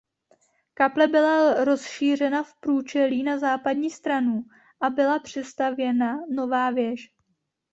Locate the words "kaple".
0.73-1.07